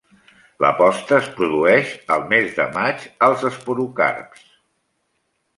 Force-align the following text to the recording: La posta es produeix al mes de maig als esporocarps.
La 0.63 0.69
posta 0.77 1.15
es 1.23 1.27
produeix 1.35 1.93
al 2.15 2.25
mes 2.33 2.57
de 2.61 2.67
maig 2.79 3.05
als 3.29 3.45
esporocarps. 3.51 4.45